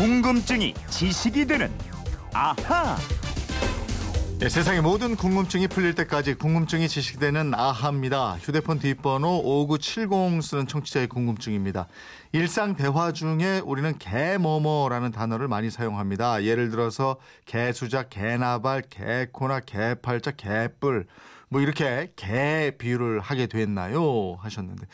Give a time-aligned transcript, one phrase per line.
[0.00, 1.70] 궁금증이 지식이 되는
[2.32, 2.96] 아하.
[4.38, 8.38] 네, 세상의 모든 궁금증이 풀릴 때까지 궁금증이 지식되는 아하입니다.
[8.38, 11.86] 휴대폰 뒷번호 5970 쓰는 청취자의 궁금증입니다.
[12.32, 16.44] 일상 대화 중에 우리는 개뭐뭐라는 단어를 많이 사용합니다.
[16.44, 21.08] 예를 들어서 개수작, 개나발, 개코나, 개팔자, 개뿔
[21.52, 24.36] 뭐 이렇게 개 비유를 하게 됐나요?
[24.40, 24.86] 하셨는데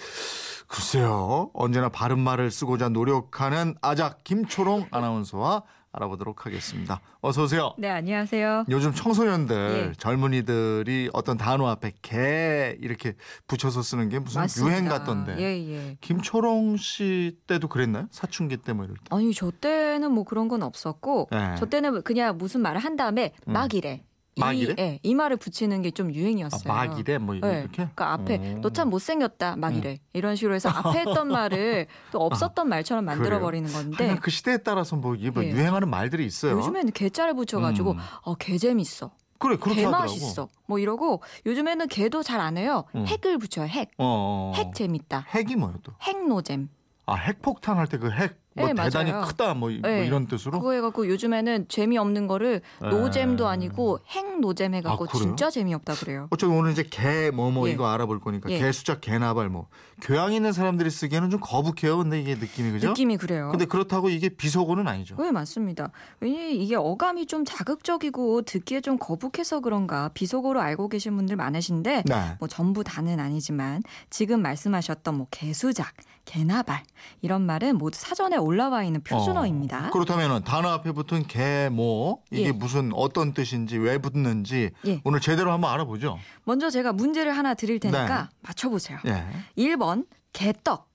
[0.66, 1.50] 글쎄요.
[1.52, 7.00] 언제나 바른 말을 쓰고자 노력하는 아작 김초롱 아나운서와 알아보도록 하겠습니다.
[7.20, 7.74] 어서 오세요.
[7.78, 8.64] 네, 안녕하세요.
[8.70, 9.92] 요즘 청소년들 예.
[9.98, 13.14] 젊은이들이 어떤 단어 앞에 개 이렇게
[13.48, 14.72] 붙여서 쓰는 게 무슨 맞습니다.
[14.76, 15.36] 유행 같던데.
[15.38, 15.96] 예, 예.
[16.00, 18.08] 김초롱 씨 때도 그랬나요?
[18.10, 19.04] 사춘기 때 뭐 이럴 때.
[19.10, 21.54] 아니, 저 때는 뭐 그런 건 없었고, 예.
[21.58, 23.52] 저 때는 그냥 무슨 말을 한 다음에 음.
[23.54, 24.02] 막 이래.
[24.38, 24.74] 막 이?
[24.78, 26.72] 예, 이 말을 붙이는 게좀 아, 유행이었어요.
[26.72, 27.68] 막 이래 뭐 예, 이렇게.
[27.72, 28.58] 그러니까 앞에 어.
[28.60, 29.76] 너참 못생겼다 막 음.
[29.78, 33.40] 이래 이런 식으로 해서 앞에 했던 말을 또 없었던 말처럼 만들어?
[33.40, 35.48] 버리는 건데 그 시대에 따라서 뭐 뭐 예.
[35.50, 36.58] 유행하는 말들이 있어요.
[36.58, 37.98] 요즘에는 개자를 붙여가지고 음.
[38.22, 39.86] 어, 개 재밌어 그래 그렇게 개.
[39.88, 43.06] 맛있어 뭐 이러고 요즘에는 개도 잘 안 해요 음.
[43.06, 44.52] 핵을 붙여요 핵 어, 어.
[44.56, 45.92] 핵 재밌다 핵이 뭐예요 또?
[46.02, 46.68] 핵노잼
[47.06, 49.26] 아 핵폭탄 할 때 그 핵 뭐 네, 대단히 맞아요.
[49.26, 50.06] 크다 뭐, 이- 뭐 네.
[50.06, 50.58] 이런 뜻으로.
[50.58, 52.88] 그거 해갖고 요즘에는 재미없는 거를 에.
[52.88, 55.08] 노잼도 아니고 핵노잼 해갖고 아?
[55.18, 56.28] 진짜 재미없다 그래요.
[56.30, 57.72] 어차피 오늘 이제 개뭐뭐 예.
[57.72, 58.58] 이거 알아볼 거니까 예.
[58.58, 59.66] 개 수작 개 나발 뭐
[60.02, 61.98] 교양 있는 사람들이 쓰기에는 좀 거북해요.
[61.98, 62.88] 근데 이게 느낌이 그죠?
[62.88, 63.48] 느낌이 그래요.
[63.50, 65.16] 근데 그렇다고 이게 비속어는 아니죠.
[65.18, 65.90] 네, 맞습니다.
[66.20, 72.36] 왜냐면 이게 어감이 좀 자극적이고 듣기에 좀 거북해서 그런가 비속어로 알고 계신 분들 많으신데 네.
[72.38, 75.92] 뭐 전부 다는 아니지만 지금 말씀하셨던 뭐 개수작,
[76.24, 76.82] 개나발
[77.22, 79.88] 이런 말은 모두 사전에 올라와 있는 표준어입니다.
[79.88, 82.52] 어, 그렇다면은 단어 앞에 붙은 개뭐 이게 예.
[82.52, 85.00] 무슨 어떤 뜻인지 왜 붙는지 예.
[85.04, 86.18] 오늘 제대로 한번 알아보죠.
[86.44, 88.36] 먼저 제가 문제를 하나 드릴 테니까 네.
[88.42, 88.98] 맞춰보세요.
[89.06, 89.26] 예.
[89.58, 90.88] 1번 개떡,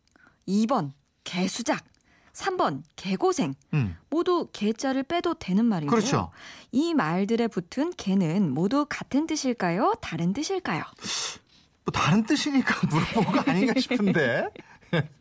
[0.47, 0.91] 2번
[1.23, 1.83] 개수작,
[2.33, 3.53] 3번 개고생.
[3.73, 3.97] 음.
[4.09, 5.91] 모두 개자를 빼도 되는 말이고요.
[5.91, 6.31] 그렇죠.
[6.72, 9.94] 이 말들에 붙은 개는 모두 같은 뜻일까요?
[10.01, 10.83] 다른 뜻일까요?
[11.83, 14.47] 뭐 다른 뜻이니까 물어본 거 아닌가 싶은데.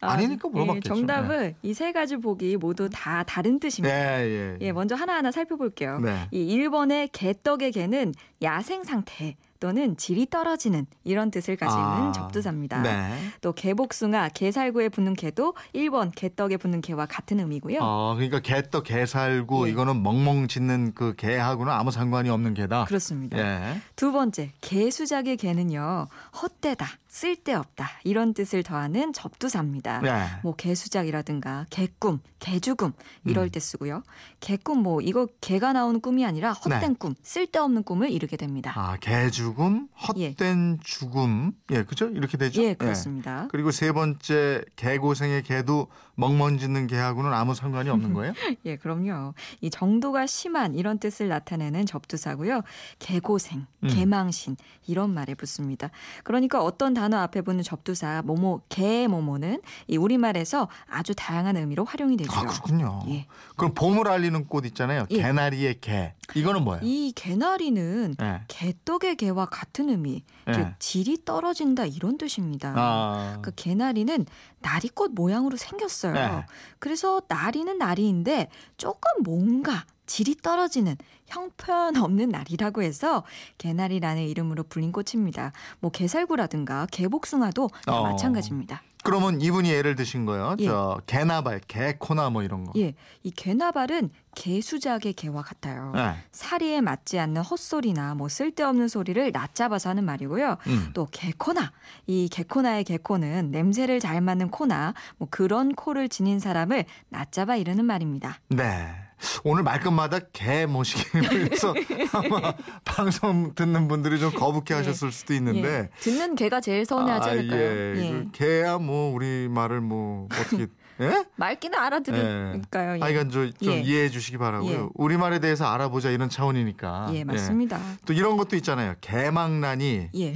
[0.00, 0.94] 아니니까 물어봤겠죠.
[0.94, 4.24] 예, 정답은 이세 가지 보기 모두 다 다른 예, 뜻입니다.
[4.24, 4.58] 예.
[4.60, 6.00] 예, 먼저 하나하나 살펴볼게요.
[6.00, 6.28] 네.
[6.30, 12.82] 이 1번의 개떡의 개는 야생 상태 또는 질이 떨어지는 이런 뜻을 가지는 아, 접두사입니다.
[12.82, 13.16] 네.
[13.40, 17.78] 또 개복숭아, 개살구에 붙는 개도 1번 개떡에 붙는 개와 같은 의미고요.
[17.80, 19.72] 어, 그러니까 개떡, 개살구 예.
[19.72, 22.84] 이거는 멍멍 짖는 그 개하고는 아무 상관이 없는 개다.
[22.84, 23.38] 그렇습니다.
[23.38, 23.80] 예.
[23.96, 26.08] 두 번째, 개수작의 개는요,
[26.42, 26.86] 헛되다,
[27.16, 30.00] 쓸데없다, 이런 뜻을 더하는 접두사입니다.
[30.02, 30.26] 네.
[30.42, 32.92] 뭐 개수작이라든가 개꿈, 개죽음
[33.24, 33.50] 이럴 음.
[33.50, 34.02] 때 쓰고요.
[34.40, 36.94] 개꿈 뭐 이거 개가 나오는 꿈이 아니라 헛된 네.
[36.98, 38.74] 꿈, 쓸데없는 꿈을 이루게 됩니다.
[38.76, 41.52] 아, 개죽음, 헛된 죽음.
[41.70, 42.10] 예, 그죠?
[42.10, 42.62] 이렇게 되죠?
[42.62, 43.48] 예, 그렇습니다.
[43.50, 48.34] 그리고 세 번째 개고생의 개도 멍멍 짖는 개하고는 아무 상관이 없는 거예요?
[48.66, 49.32] 예, 그럼요.
[49.62, 52.60] 이 정도가 심한 이런 뜻을 나타내는 접두사고요.
[52.98, 53.88] 개고생, 음.
[53.88, 54.56] 개망신
[54.86, 55.90] 이런 말에 붙습니다.
[56.22, 62.16] 그러니까 어떤 단어 앞에 붙는 접두사 뭐뭐 개 뭐뭐는 이 우리말에서 아주 다양한 의미로 활용이
[62.16, 62.32] 되죠.
[62.32, 63.02] 아, 그렇군요.
[63.08, 63.26] 예.
[63.56, 65.06] 그럼 봄을 알리는 꽃 있잖아요.
[65.10, 65.16] 예.
[65.16, 66.14] 개나리의 개.
[66.34, 66.82] 이거는 뭐예요?
[66.84, 68.40] 이 개나리는 예.
[68.48, 70.52] 개떡의 개와 같은 의미, 예.
[70.52, 72.72] 즉 질이 떨어진다 이런 뜻입니다.
[72.76, 73.38] 아.
[73.42, 74.26] 그 개나리는
[74.60, 76.14] 나리꽃 모양으로 생겼어요.
[76.14, 76.46] 네.
[76.78, 83.24] 그래서 나리는 나리인데 조금 뭔가 질이 떨어지는 형편없는 나리라고 해서
[83.58, 85.52] 개나리라는 이름으로 불린 꽃입니다.
[85.80, 88.02] 뭐 개살구라든가 개복숭아도 다 어.
[88.04, 88.82] 마찬가지입니다.
[89.06, 90.56] 그러면 이분이 예를 드신 거예요.
[90.58, 90.64] 예.
[90.66, 92.72] 저 개나발, 개코나 뭐 이런 거.
[92.76, 95.92] 예, 이 개나발은 개수작의 개와 같아요.
[95.96, 96.16] 예.
[96.32, 100.56] 사리에 맞지 않는 헛소리나 뭐 쓸데없는 소리를 낮잡아서 하는 말이고요.
[100.66, 100.90] 음.
[100.92, 101.70] 또 개코나
[102.08, 108.40] 이 개코나의 개코는 냄새를 잘 맡는 코나 뭐 그런 코를 지닌 사람을 낮잡아 이르는 말입니다.
[108.48, 109.05] 네.
[109.44, 111.74] 오늘 말끝마다 개 모시기 위해서
[112.12, 112.52] 아마
[112.84, 114.74] 방송 듣는 분들이 좀 거북해 예.
[114.74, 115.68] 하셨을 수도 있는데.
[115.68, 117.60] 예, 듣는 개가 제일 서운해하지 아, 않을까요?
[117.60, 117.94] 예.
[117.96, 118.10] 예.
[118.10, 120.66] 그 개야 뭐 우리 말을 뭐 어떻게
[121.00, 121.24] 예?
[121.36, 122.96] 말귀는 알아들을까요?
[122.96, 123.00] 예.
[123.02, 123.80] 아, 이건 좀, 좀 예.
[123.80, 124.72] 이해해 주시기 바라고요.
[124.72, 124.88] 예.
[124.94, 127.10] 우리말에 대해서 알아보자 이런 차원이니까.
[127.12, 127.80] 예, 맞습니다.
[128.06, 128.94] 또 이런 것도 있잖아요.
[129.00, 130.34] 개망난이 예.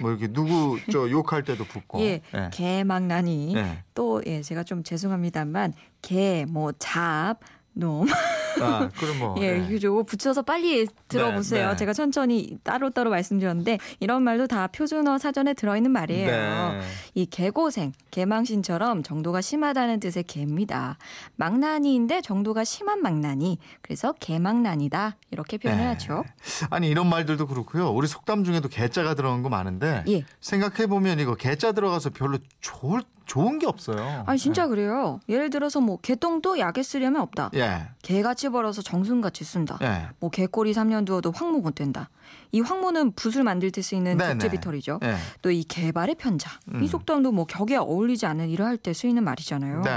[0.00, 2.00] 뭐 이렇게 누구 저 욕할 때도 붙고.
[2.00, 2.50] 예, 예.
[2.52, 3.84] 개망나니 예.
[3.94, 7.40] 또 예, 제가 좀 죄송합니다만 개, 뭐 잡,
[7.78, 8.06] 놈
[8.60, 9.36] 아, 그럼 뭐.
[9.40, 9.76] 예, 예.
[9.76, 11.70] 이거 붙여서 빨리 들어보세요.
[11.70, 11.76] 네.
[11.76, 16.72] 제가 천천히 따로 따로 말씀드렸는데 이런 말도 다 표준어 사전에 들어있는 말이에요.
[16.72, 16.80] 네.
[17.14, 20.98] 이 개고생, 개망신처럼 정도가 심하다는 뜻의 개입니다.
[21.36, 23.58] 망나니인데 정도가 심한 망나니.
[23.82, 25.16] 그래서 개망나니다.
[25.30, 25.88] 이렇게 표현을 네.
[25.90, 26.24] 하죠.
[26.70, 27.90] 아니 이런 말들도 그렇고요.
[27.90, 30.24] 우리 속담 중에도 개자가 들어간 거 많은데 예.
[30.40, 34.24] 생각해 보면 이거 개자 들어가서 별로 좋을 좋은 게 없어요.
[34.26, 35.20] 아니 진짜 그래요.
[35.28, 37.50] 예를 들어서 뭐 개똥도 약에 쓰려면 없다.
[37.54, 37.82] 예.
[38.02, 39.78] 개같이 벌어서 정순같이 쓴다.
[39.82, 40.08] 예.
[40.18, 42.08] 뭐 개꼬리 3년 두어도 황모 못 된다.
[42.52, 44.18] 이 황모는 붓을 만들 때 쓰이는.
[44.18, 45.00] 적재비털이죠.
[45.02, 45.16] 예.
[45.42, 46.50] 또이 개발의 편자.
[46.72, 46.82] 음.
[46.82, 49.82] 이 속담도 뭐 격에 어울리지 않는 일을 할 때 쓰이는 말이잖아요.
[49.82, 49.90] 네.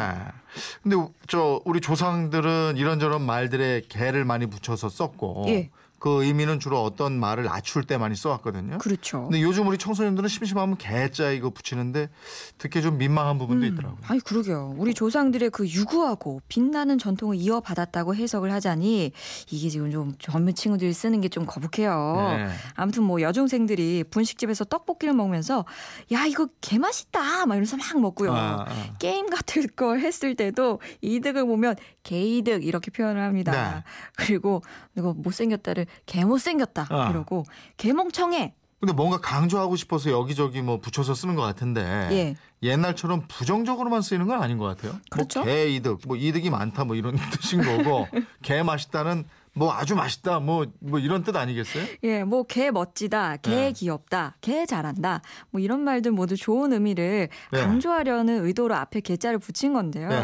[0.83, 5.69] 근데 우- 저 우리 조상들은 이런저런 말들에 개를 많이 붙여서 썼고 예.
[6.01, 8.77] 그 의미는 주로 어떤 말을 낮출 때 많이 써왔거든요.
[8.80, 9.24] 그렇죠.
[9.24, 12.09] 근데 요즘 우리 청소년들은 심심하면 개자 이거 붙이는데
[12.57, 14.00] 듣기 좀 민망한 부분도 음, 있더라고요.
[14.07, 14.75] 아니 그러게요.
[14.77, 19.12] 우리 조상들의 그 유구하고 빛나는 전통을 이어받았다고 해석을 하자니
[19.51, 22.36] 이게 지금 좀 젊은 친구들이 쓰는 게 좀 거북해요.
[22.38, 22.48] 네.
[22.75, 25.65] 아무튼 뭐 여중생들이 분식집에서 떡볶이를 먹으면서
[26.12, 28.33] 야 이거 개 맛있다 막 이러면서 막 먹고요.
[28.33, 28.95] 아, 아.
[29.00, 33.75] 게임 같은 걸 했을 때도 이득을 보면 개이득 이렇게 표현을 합니다.
[33.75, 33.83] 네.
[34.18, 34.62] 그리고
[34.95, 37.09] 누가 못생겼다를 개 못생겼다 아.
[37.09, 37.45] 이러고
[37.77, 38.53] 개멍청해.
[38.79, 42.35] 근데 뭔가 강조하고 싶어서 여기저기 뭐 붙여서 쓰는 것 같은데 예.
[42.63, 44.99] 옛날처럼 부정적으로만 쓰이는 건 아닌 것 같아요.
[45.11, 45.41] 그렇죠.
[45.43, 48.07] 뭐 개 이득, 뭐 이득이 많다, 뭐 이런 뜻인 거고
[48.41, 51.83] 개 맛있다는 뭐 아주 맛있다, 뭐뭐 이런 뜻 아니겠어요?
[52.03, 53.71] 예, 뭐 개 멋지다, 개 네.
[53.74, 57.59] 귀엽다, 개 잘한다, 뭐 이런 말들 모두 좋은 의미를 네.
[57.62, 60.07] 강조하려는 의도로 앞에 개자를 붙인 건데요.
[60.09, 60.15] 네.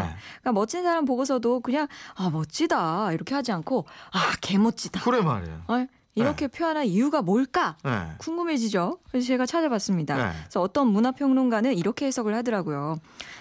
[0.42, 5.62] 그러니까 멋진 사람 보고서도 그냥 아 멋지다 이렇게 하지 않고 아 개 멋지다 그래 말이에요.
[5.68, 5.86] 어?
[6.16, 7.92] 이렇게 표현한 이유가 뭘까 네.
[8.18, 8.98] 궁금해지죠.
[9.12, 10.16] 그래서 제가 찾아봤습니다.
[10.16, 10.32] 네.
[10.46, 12.98] 그래서 어떤 문화평론가는 이렇게 해석을 하더라고요.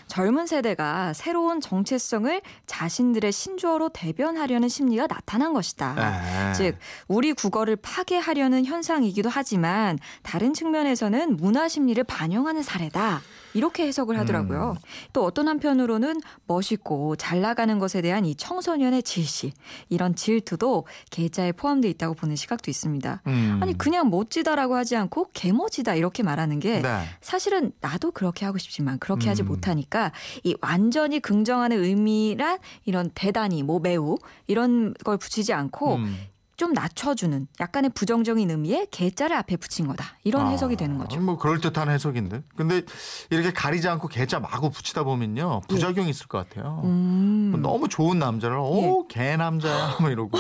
[0.07, 5.95] 젊은 세대가 새로운 정체성을 자신들의 신조어로 대변하려는 심리가 나타난 것이다.
[5.95, 6.53] 네.
[6.55, 13.23] 즉 우리 국어를 파괴하려는 현상이기도 하지만 다른 측면에서는 문화 심리를 반영하는 사례다.
[13.57, 14.77] 이렇게 해석을 하더라고요.
[14.77, 15.09] 음.
[15.15, 19.53] 또 어떤 한편으로는 멋있고 잘 나가는 것에 대한 이 청소년의 질시
[19.89, 23.23] 이런 질투도 계자에 포함되어 있다고 보는 시각도 있습니다.
[23.27, 23.59] 음.
[23.63, 27.05] 아니 그냥 멋지다라고 하지 않고 개멋지다 이렇게 말하는 게 네.
[27.23, 29.49] 사실은 나도 그렇게 하고 싶지만 그렇게 하지 음.
[29.49, 29.96] 못하니까
[30.45, 34.17] 이 완전히 긍정하는 의미란 이런 대단히 뭐 매우
[34.47, 36.17] 이런 걸 붙이지 않고 음.
[36.57, 41.21] 좀 낮춰주는 약간의 부정적인 의미의 개자를 앞에 붙인 거다 이런 아, 해석이 되는 거죠.
[41.21, 42.43] 뭐 그럴 듯한 해석인데.
[42.57, 42.83] 근데
[43.31, 46.81] 이렇게 가리지 않고 개자 마구 붙이다 보면요 부작용이 있을 것 같아요.
[46.85, 47.51] 음.
[47.53, 50.39] 뭐 너무 좋은 남자를 오개 남자야 뭐 이러고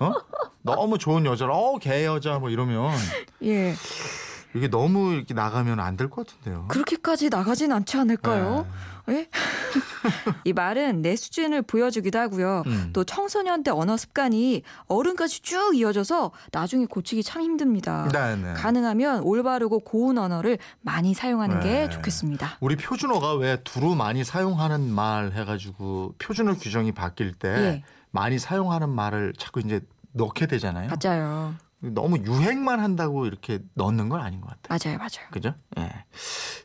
[0.00, 0.12] 어
[0.62, 2.92] 너무 좋은 여자를 어개 여자 뭐 이러면
[3.42, 3.74] 예
[4.54, 6.66] 이게 너무 이렇게 나가면 안 될 것 같은데요.
[6.68, 8.66] 그렇게까지 나가진 않지 않을까요?
[9.06, 9.14] 네.
[9.14, 9.28] 예?
[10.44, 12.62] 이 말은 내 수준을 보여주기도 하고요.
[12.66, 12.90] 음.
[12.92, 18.08] 또 청소년 때 언어 습관이 어른까지 쭉 이어져서 나중에 고치기 참 힘듭니다.
[18.12, 18.52] 네, 네.
[18.54, 21.88] 가능하면 올바르고 고운 언어를 많이 사용하는 게 네.
[21.90, 22.58] 좋겠습니다.
[22.60, 27.84] 우리 표준어가 왜 두루 많이 사용하는 말 해가지고 표준어 규정이 바뀔 때 예.
[28.10, 29.80] 많이 사용하는 말을 자꾸 이제
[30.12, 30.90] 넣게 되잖아요.
[31.02, 31.54] 맞아요.
[31.80, 34.96] 너무 유행만 한다고 이렇게 넣는 건 아닌 것 같아요.
[34.96, 34.98] 맞아요.
[34.98, 35.28] 맞아요.
[35.30, 35.54] 그죠?
[35.78, 35.88] 예.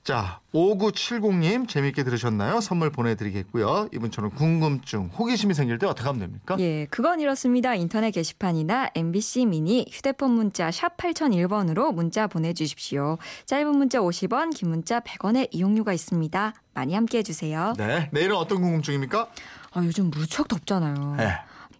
[0.03, 2.61] 자, 5970님 재미있게 들으셨나요?
[2.61, 3.89] 선물 보내드리겠고요.
[3.93, 6.57] 이분처럼 궁금증, 호기심이 생길 때 어떻게 하면 됩니까?
[6.59, 7.75] 예, 그건 이렇습니다.
[7.75, 13.17] 인터넷 게시판이나 MBC 미니 휴대폰 문자 샵 8001번으로 문자 보내주십시오.
[13.45, 16.53] 짧은 문자 50원, 긴 문자 100원의 이용료가 있습니다.
[16.73, 17.73] 많이 함께 해 주세요.
[17.77, 18.09] 네.
[18.11, 19.29] 내일은 어떤 궁금증입니까?
[19.73, 21.15] 아, 요즘 무척 덥잖아요.
[21.17, 21.33] 네.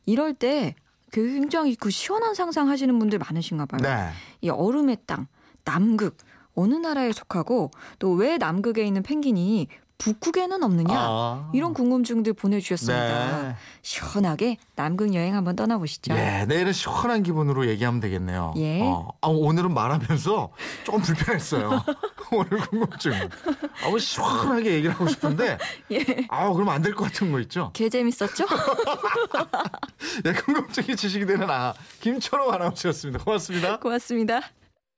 [0.05, 0.75] 이럴 때
[1.13, 3.79] 굉장히 그 시원한 상상 하시는 분들 많으신가 봐요.
[3.81, 4.09] 네.
[4.41, 5.27] 이 얼음의 땅,
[5.63, 6.17] 남극,
[6.55, 9.67] 어느 나라에 속하고 또 왜 남극에 있는 펭귄이
[10.03, 10.93] 북극에는 없느냐?
[10.93, 11.49] 아.
[11.53, 13.41] 이런 궁금증들 보내주셨습니다.
[13.41, 13.55] 네.
[13.81, 16.13] 시원하게 남극 여행 한번 떠나보시죠.
[16.13, 18.53] 예, 내일은 시원한 기분으로 얘기하면 되겠네요.
[18.57, 18.81] 예.
[18.81, 20.51] 어, 아, 오늘은 말하면서
[20.83, 21.83] 조금 불편했어요.
[22.31, 23.13] 오늘 궁금증.
[23.13, 25.57] 아, 뭐 시원하게 얘기를 하고 싶은데,
[25.91, 26.27] 예.
[26.29, 27.71] 아, 그러면 안될 것 같은 거 있죠?
[27.73, 28.45] 개 재밌었죠?
[30.25, 33.23] 예, 궁금증이 지식이 되는 아, 김철호 아나운서였습니다.
[33.23, 33.79] 고맙습니다.
[33.79, 34.41] 고맙습니다.